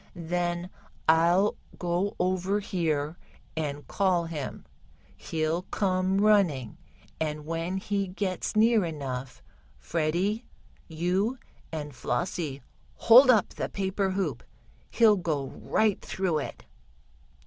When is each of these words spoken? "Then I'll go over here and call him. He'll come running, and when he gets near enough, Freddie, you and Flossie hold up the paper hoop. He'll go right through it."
"Then 0.15 0.71
I'll 1.07 1.57
go 1.77 2.15
over 2.19 2.59
here 2.59 3.19
and 3.55 3.87
call 3.87 4.25
him. 4.25 4.65
He'll 5.15 5.61
come 5.61 6.21
running, 6.21 6.79
and 7.19 7.45
when 7.45 7.77
he 7.77 8.07
gets 8.07 8.55
near 8.55 8.83
enough, 8.83 9.43
Freddie, 9.77 10.47
you 10.87 11.37
and 11.71 11.93
Flossie 11.93 12.63
hold 12.95 13.29
up 13.29 13.49
the 13.49 13.69
paper 13.69 14.09
hoop. 14.09 14.41
He'll 14.89 15.17
go 15.17 15.45
right 15.49 16.01
through 16.01 16.39
it." 16.39 16.65